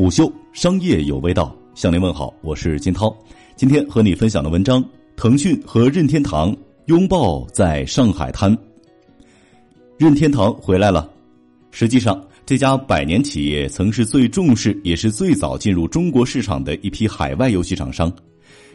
[0.00, 3.14] 午休商业有味道，向您问好，我是金涛。
[3.54, 4.82] 今天和你分享的文章：
[5.14, 6.56] 腾讯和任天堂
[6.86, 8.56] 拥抱在上海滩。
[9.98, 11.06] 任天堂回来了。
[11.70, 18.10] 实际上，这家百年企业曾是最重视，也是最早进入中国市场的一批海外游戏厂商。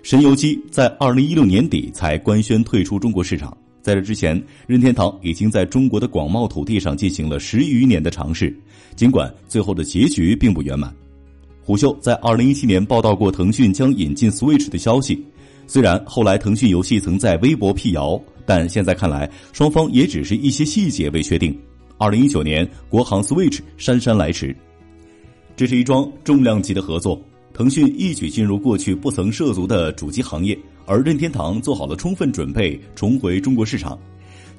[0.03, 3.57] 神游机在二零一六年底才官宣退出中国市场。
[3.81, 8.55] 在这之前，任天堂已经在中国的广袤土地上进行了十余年的尝试，
[8.95, 10.95] 尽管最后的结局并不圆满。
[11.65, 15.25] 虎嗅在二零一七年报道过腾讯将引进 Switch 的消息，
[15.65, 21.59] 虽然后来腾讯游戏曾在微博辟谣，但现在看来，双方也只是一些细节未确定。
[21.97, 24.55] 二零一九年，国行 Switch 姗姗来迟，
[25.55, 27.19] 这是一桩重量级的合作。
[27.51, 33.97] 腾讯一举进入过去不曾涉足的主机行业，而任天堂做好了充分准备重回中国市场，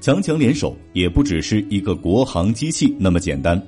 [0.01, 3.63] 强强联手也不只是一个国行机器那么简单。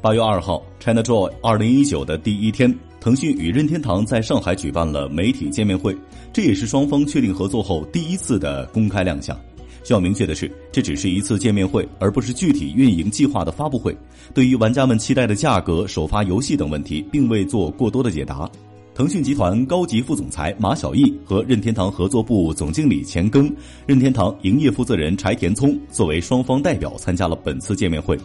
[0.00, 5.96] 八月二号，ChinaJoy 二零一九的第一天，腾讯与任天堂在上海举办了媒体见面会，
[6.32, 9.36] 这也是双方确定合作后第一次的公开亮相。
[9.82, 13.96] 需要明确的是，这只是一次见面会，而不是具体运营计划的发布会。
[14.32, 18.48] 对于玩家们期待的价格、首发游戏等问题，并未做过多的解答。
[18.94, 23.52] 腾讯集团高级副总裁马晓毅和任天堂合作部总经理钱庚、
[23.84, 28.16] 任天堂营业负责人柴田聪作为双方代表参加了本次见面会。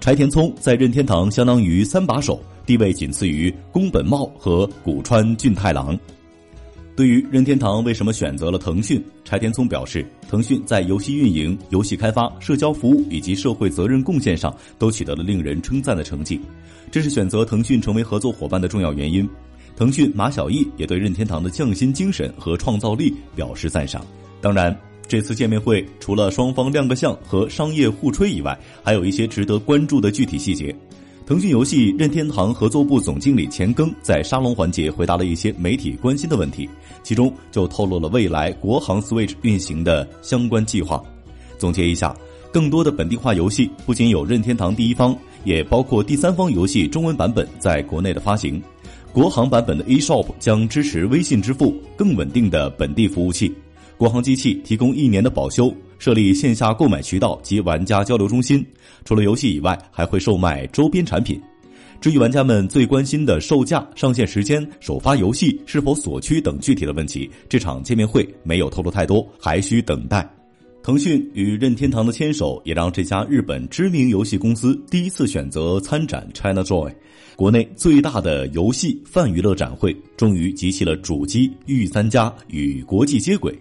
[0.00, 5.98] 柴田聪在任天堂相当于三把手，地位仅次于宫本茂和古川俊太郎。
[6.96, 16.40] 对于任天堂为什么选择了腾讯，柴田聪表示，腾讯在游戏运营、游戏开发、社交服务以及社会责任贡献上都取得了令人称赞的成绩，
[16.90, 19.28] 这是选择腾讯成为合作伙伴的重要原因。
[19.76, 24.04] 腾讯马晓艺也对任天堂的匠心精神和创造力表示赞赏。
[24.40, 24.76] 当然，
[25.08, 30.74] 这次见面会除了双方亮个相和商业互吹以外，还有一些值得关注的具体细节。
[31.26, 36.68] 腾讯游戏任天堂合作部总经理钱庚在沙龙环节回答了一些媒体关心的问题，
[37.02, 41.02] 其中就透露了未来国行 Switch 运行的相关计划。
[41.58, 42.16] 总结一下，
[42.52, 48.62] 更多的本地化游戏不仅有任天堂第一方，也包括第三方游戏中文版本在国内的发行。
[49.12, 53.52] 国行版本的 eShop 将支持微信支付，更稳定的本地服务器。
[53.98, 55.70] 国行机器提供一年的保修。
[55.98, 58.64] 设立线下购买渠道及玩家交流中心，
[59.04, 61.42] 除了游戏以外，还会售卖周边产品。
[62.00, 70.24] 至于玩家们最关心的售价、上线时间、首发游戏是否锁区等具体的问题，这场见面会没有透露太多，还需等待。
[70.84, 76.94] 腾讯与任天堂的牵手，也让这家日本知名游戏公司第一次选择参展 ChinaJoy，
[77.34, 83.52] 国内最大的游戏泛娱乐展会，终于集齐了主机、御三家与国际接轨。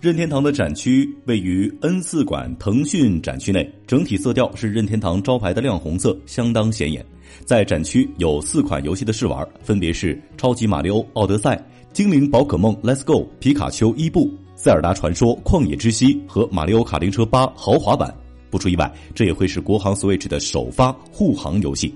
[0.00, 7.04] 任天堂的展区位于 N 四馆腾讯展区内，整体色调是任天堂招牌的亮红色，相当显眼。
[7.44, 11.56] 在展区有四款游戏的试玩，分别是《超级马里奥奥德赛》
[11.92, 18.08] 《精灵宝可梦 Let's Go》《皮卡丘伊布》《塞尔达传说：旷野之息》和《马里奥卡丁车八豪华版》。
[18.50, 21.92] 不出意外，这也会是国行 Switch 的首发护航游戏。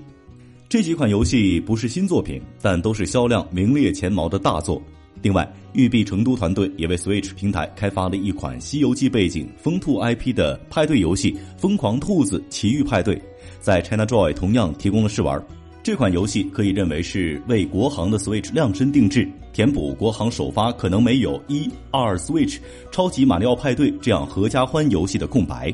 [0.67, 4.81] 这几款游戏不是新作品，但都是销量名列前茅的大作。
[5.21, 13.15] 另外，育碧成都团队也为 Switch 平台开发了一款《西游记》背景、疯兔 IP 的派对游戏《疯狂兔子奇遇派对》，
[13.59, 15.41] 在 ChinaJoy 同样提供了试玩。
[15.81, 22.57] 这款游戏可以认为是为国行的 Switch 量身定制，填补国行首发可能没有一二 Switch、
[22.91, 25.73] 超级马里奥派对这样合家欢游戏的空白。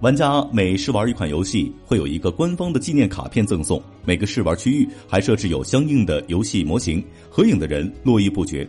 [0.00, 3.82] 玩家每试玩一款游戏，会有一个官方的纪念卡片赠送。
[4.02, 8.66] 每个试玩区域还设置有相应的游戏模型，合影的人络绎不绝。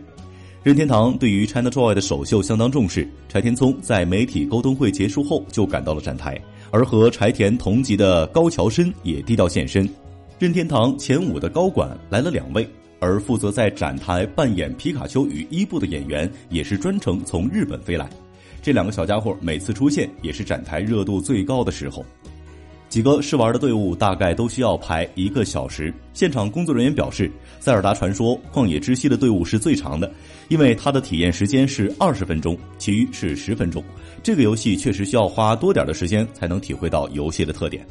[0.62, 3.08] 任天堂对于 ChinaJoy 的首秀相当重视。
[3.30, 6.38] 柴田聪在媒体沟通会结束后就赶到了展台，
[6.70, 9.88] 而和柴田同级的高桥伸也低调现身。
[10.38, 12.68] 任天堂前五的高管来了两位，
[13.00, 18.10] 而负责在展台扮演皮卡丘与伊布的演员也是专程从日本飞来。
[18.62, 22.02] 这两个小家伙每次出现也是展台热度最高的时候。
[22.88, 25.92] 几个试玩的队伍大概都需要排一个小时。
[26.12, 27.26] 现场工作人员表示，
[27.58, 30.12] 《塞尔达传说：旷野之息》的队伍是最长的，
[30.48, 33.82] 因为它的体验时间是二十分钟，其余是十分钟。
[34.22, 37.84] 这个游戏确实需要花多点的时间才能体会到游戏的特点。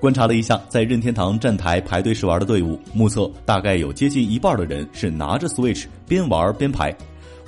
[0.00, 6.96] 观察了一下在任天堂站台排队试玩的队伍，目测大概有接近一半的人是拿着 Switch 边玩边排。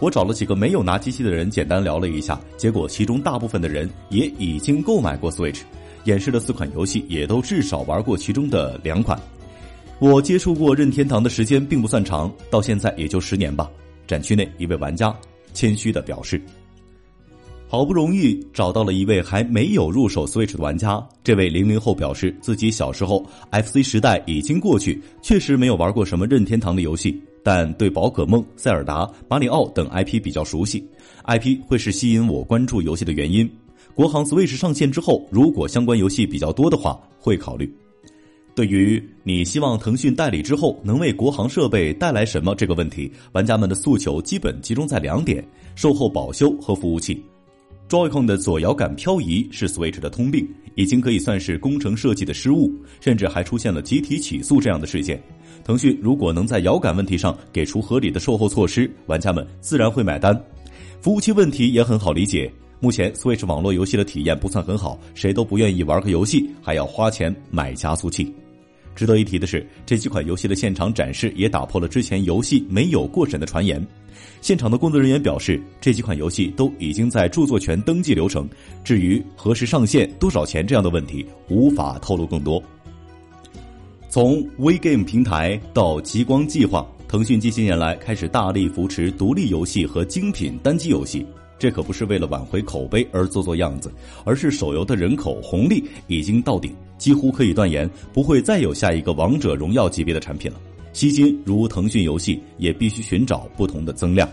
[0.01, 5.61] 我找了几个没有拿机器的人，简单聊了一下，结果其中大部分的人也已经购买过 Switch，
[6.05, 9.19] 演示的四款游戏也都至少玩过其中的两款。
[10.01, 13.71] 我接触过任天堂的时间并不算长，到现在也就十年吧。
[14.07, 15.15] 展区内一位玩家
[15.53, 16.41] 谦虚的表示。
[17.67, 21.05] 好不容易找到了一位还没有入手 Switch 的玩家。
[21.25, 30.83] 这位零零后表示，自己小时候 FC 时代已经过去，确实没有玩过什么任天堂的游戏，但对宝可梦、塞尔达、马里奥等 IP 比较熟悉
[31.25, 33.49] ，IP 会是吸引我关注游戏的原因。
[33.95, 37.71] 国行 Switch 上线之后，如果相关游戏比较多的话，会考虑。
[38.55, 47.23] 对于你希望腾讯代理之后能为国行设备带来什么这个问题，玩家们的诉求基本集中在两点：售后保修和服务器。
[47.89, 55.23] Joy-Con 的左摇杆漂移是 Switch 的通病，已经可以算是工程设计的失误，甚至还出现了集体起诉这样的事件。
[55.65, 60.39] 腾讯如果能在遥感问题上给出合理的售后措施，玩家们自然会买单。
[61.01, 62.53] 服务器问题也很好理解。
[62.81, 68.35] 目前 Switch 网络游戏的体验不算很好，谁都不愿意玩个游戏还要花钱买加速器。
[68.95, 73.85] 值得一提的是，这几款游戏的现场展示也打破了之前游戏没有过审的传言。
[74.43, 78.47] 现场的工作人员表示，这几款游戏都已经在著作权登记流程，
[78.85, 82.63] 至于何时上线、多少钱这样的问题，无法透露更多。
[84.15, 91.27] 从 WeGame 平台到极光计划，腾讯近些年来开始大力扶持独立游戏和精品单机游戏。
[91.59, 93.93] 这可不是为了挽回口碑而做做样子，
[94.25, 100.61] 而是手游的人口红利已经到顶，几乎可以断言不会再有下一个王者荣耀级别的产品了。
[100.93, 104.31] 吸金如腾讯游戏，也必须寻找不同的增量。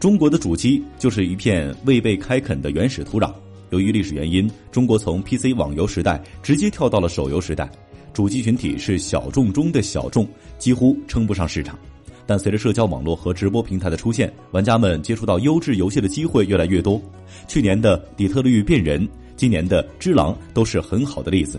[0.00, 3.30] 中国的主机就是一片未被开垦的原始土壤。
[3.68, 7.70] 由于历史原因，中国从 PC 网游时代直接跳到了手游时代，
[8.12, 10.26] 主机群体是小众中的小众，
[10.58, 11.78] 几乎称不上市场。
[12.26, 17.00] 但随着社交网络和直播平台的出现，玩家们接触到优质游戏的机会越来越多。
[17.46, 21.58] 去年的《底特律变人》，今年的《只狼》都是很好的例子。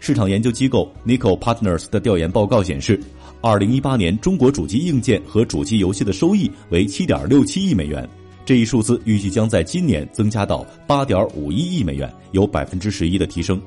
[0.00, 3.00] 市场研究机构 Nico Partners 的调研报告显示，
[3.40, 8.06] 二零一八年中国主机硬件和主机游戏的收益为七点六七亿美元，
[8.44, 13.58] 这一数字预计将在今年增加到八点五一亿美元，有百分之十一的提升。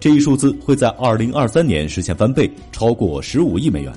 [0.00, 3.92] 这一数字会在二零二三年实现翻倍，超过十五亿美元。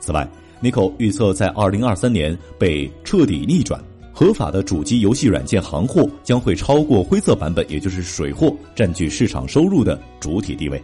[0.00, 0.28] 此外
[0.60, 3.82] ，n i c o 预测，在二零二三年被彻底逆转，
[4.12, 10.82] 合法的主机游戏软件行货将会超过灰色版本，也就是水货，占据市场收入的主体地位。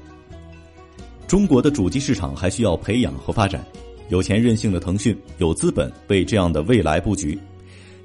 [1.27, 3.65] 中国的主机市场还需要培养和发展，
[4.09, 7.39] 有钱任性的腾讯有资本为这样的未来布局。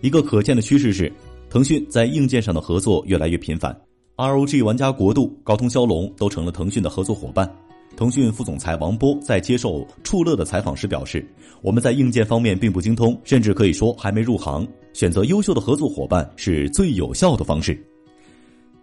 [0.01, 1.11] 一个可见的趋势是，
[1.49, 3.75] 腾讯在硬件上的合作越来越频繁
[4.17, 7.50] ，ROG 玩家国度、高通骁龙都成了腾讯的合作伙伴。
[7.95, 11.25] 腾讯副总裁王波在接受触乐的采访时表示
[11.63, 14.67] ：“我们在硬件方面并不精通，甚至可以说还没入行。
[14.91, 17.81] 选择优秀的合作伙伴是最有效的方式。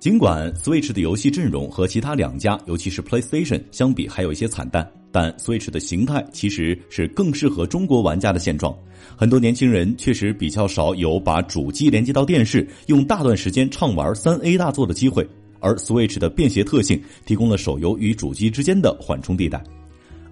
[0.03, 8.77] 尽管 Switch 的游戏阵容和其他两家，尤其是 PlayStation 相比还有一些惨淡，但 Switch 的形态其实是更适合中国玩家的现状。
[9.15, 15.25] 很多年轻人确实比较少有把主机连接到电视，用大段时间畅玩三 A 大作的机会。”
[15.63, 19.63] 而 Switch 的便携特性提供了手游与主机之间的缓冲地带，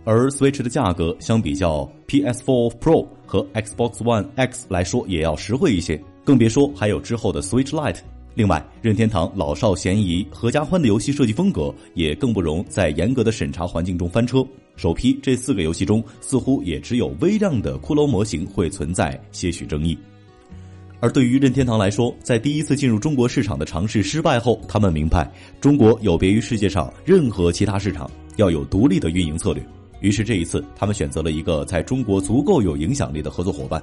[0.05, 8.01] 而 Switch 的价格相比较 PS4 Pro 和 Xbox One X 来说也要实惠一些，更别说还有之后的 Switch Lite。
[8.35, 14.47] 另外，任天堂老少咸宜、合家欢的游戏设计风格也更不容在严格的审查环境中翻车。
[14.77, 19.99] 首批这四个游戏中，似乎也只有微量的骷髅模型会存在些许争议。
[21.01, 25.31] 而对于任天堂来说，在第一次进入中国市场的尝试失败后，他们明白
[25.61, 29.67] 中国有别于世界上任何其他市场，要有独立的运营策略。
[30.01, 33.83] 于是这一次，他们选择了一个在中国足够有影响力的合作伙伴。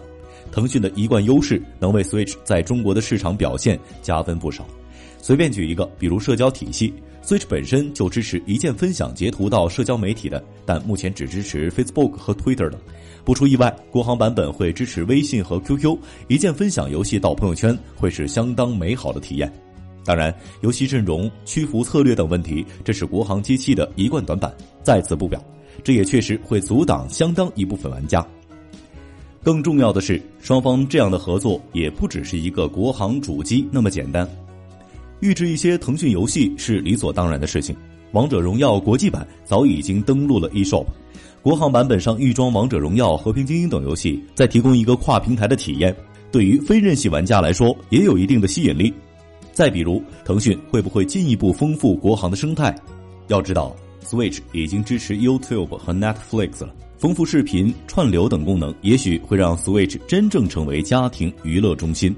[0.51, 4.65] 腾讯的一贯优势能为 Switch 在中国的市场表现加分不少。
[5.19, 6.93] 随便举一个，比如社交体系
[7.23, 12.79] ，Switch 本身就支持一键分享截图到社交媒体的，但目前只支持 Facebook 和 Twitter 的。
[13.25, 15.97] 不出意外，国行版本会支持微信和 QQ，
[16.29, 19.51] 一键分享游戏到朋友圈会是相当美好的体验。
[20.05, 25.43] 当然，游戏阵容、屈服策略等问题，这是国行机器的一贯短板，在此不表。
[25.83, 28.25] 这也确实会阻挡相当一部分玩家。
[29.43, 34.27] 更重要的是，双方这样的合作也不只是一个国行主机那么简单。
[35.21, 37.73] 预制一些腾讯游戏是理所当然的事情，
[38.11, 40.85] 《王者荣耀》国际版早已经登陆了 eShop。
[41.41, 45.95] 国行版本上预装《王者荣耀》《和平精英》等游戏，再提供一个跨平台的体验，
[46.29, 48.93] 对于非任系玩家来说也有一定的吸引力。
[49.53, 52.75] 再比如，腾讯会不会进一步丰富国行的生态？
[53.27, 53.73] 要知道
[54.07, 62.15] ，Switch 已经支持 YouTube 和 Netflix 了，丰富视频、串流等功能，也许会让 Switch 真正成为家庭娱乐中心。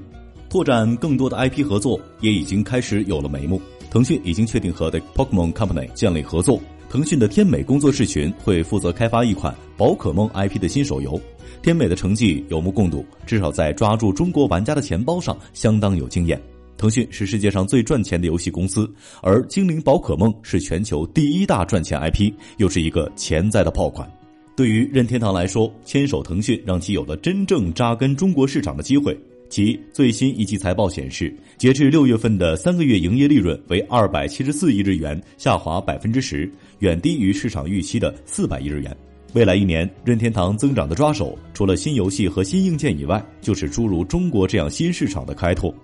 [0.48, 3.60] 拓展更多的 IP 合作也已经开始有了眉目。
[3.90, 6.60] 腾讯已经确定和 The Pokemon Company 建立合作。
[6.88, 11.20] 腾讯的天美工作室群会负责开发一款宝可梦 IP 的新手游，
[11.62, 16.40] 天美的成绩有目共睹，至少在抓住中国玩家的钱包上相当有经验。
[16.80, 24.10] 腾讯是世界上最赚钱的游戏公司，而精灵宝可梦是全球第一大赚钱 IP，又是一个潜在的爆款。
[24.56, 29.14] 对于任天堂来说，牵手腾讯让其有了真正扎根中国市场的机会。
[29.50, 38.96] 其最新一季财报显示，截至六月份的三个月营业利润为二百七十四亿日元，下滑百分之十，远低于市场预期的四百亿日元。
[39.34, 45.74] 未来一年，任天堂增长的抓手，除了新游戏和新硬件以外，就是诸如中国这样新市场的开拓。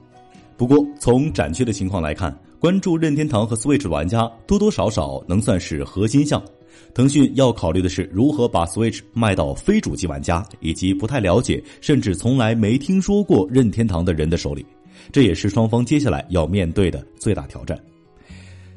[0.57, 6.43] 不过，从展区的情况来看，关注任天堂和 Switch 的玩家多多少少能算是核心项。
[6.95, 14.65] 腾讯要考虑的是如何把 Switch 卖到非主机玩家以及不太了解甚至从来没听说过任天堂的人的手里，
[15.13, 17.79] 这也是双方接下来要面对的最大挑战。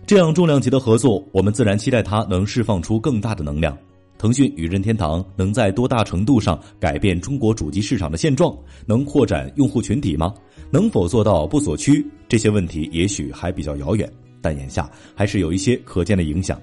[0.06, 3.78] 这样重量级的合作，我们自然期待它能释放出更大的能量。
[4.20, 8.54] 腾讯与任天堂能在多大程度上改变中国主机市场的现状？
[8.86, 10.34] 能扩展用户群体吗？
[10.70, 12.06] 能否做到不锁区？
[12.28, 14.12] 这些问题也许还比较遥远，
[14.42, 16.62] 但眼下还是有一些可见的影响。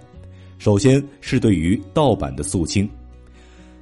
[0.58, 2.86] 首先是对于盗版的肃清。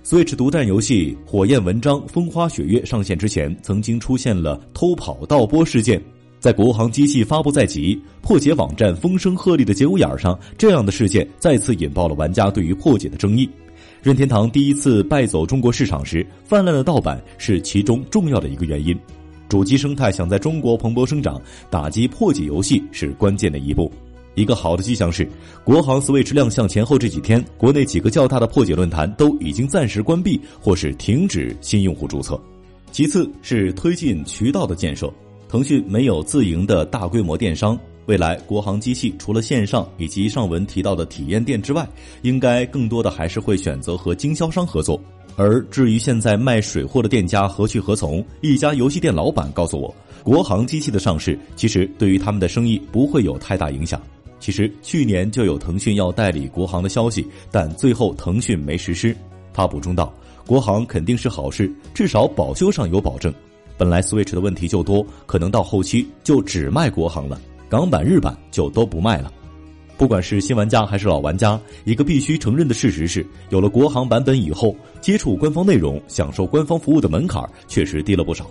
[0.05, 6.01] Switch 独占游戏《火焰纹章：风花雪月》上线之前，曾经出现了偷跑盗播事件。
[6.39, 13.49] 在国行机器发布在即，破解网站风声鹤唳的节骨眼上，这样的事件再次引爆了玩家对于破解的争议。
[14.05, 18.95] 任天堂第一次败走中国市场时，泛滥的盗版是其中重要的一个原因。
[19.49, 23.91] 主机生态想在中国蓬勃生长，打击破解游戏是关键的一步。
[24.35, 25.27] 一个好的迹象是，
[25.65, 32.39] 国行 Switch 亮相前后这几天，国内几个较大的破解论坛都已经暂时关闭或是停止新用户注册。
[32.93, 35.11] 其次是推进渠道的建设，
[35.49, 41.89] 腾讯没有自营的大规模电商，未来国行机器除了线上以及上文提到的体验店之外，
[42.23, 45.01] 应该更多的还是会选择和经销商合作。
[45.37, 49.93] 而至于现在卖水货的店家何去何从，一家游戏店老板告诉我，
[50.23, 54.01] 国行机器的上市其实对于他们的生意不会有太大影响。
[54.39, 59.17] 其实去年就有腾讯要代理国行的消息，但最后腾讯没实施。
[59.53, 60.13] 他补充道
[60.47, 63.33] ：“国行肯定是好事，至少保修上有保证。
[63.77, 67.41] 本来 Switch 的问题就多，可能到后期就只卖国行了，
[67.75, 69.33] 港版、日版就都不卖了。
[69.97, 78.49] 不管是新玩家还是老玩家，一个必须承认的事实是，有了国行版本以后，接触官方内容、享受官方服务的门槛确实低了不少。”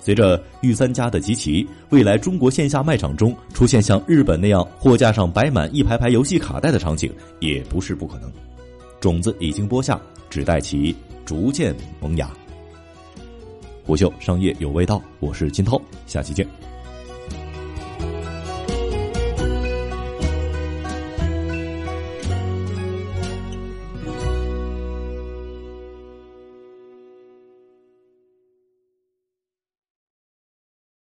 [0.00, 8.32] 随着御三家的集齐，未来中国线下卖场中出现像日本那样货架上摆满一排排游戏卡带的场景，也不是不可能。
[9.00, 10.00] 种子已经播下，
[10.30, 12.30] 只待其逐渐萌芽。
[13.84, 16.71] 虎嗅商业有味道，我是金涛，下期见。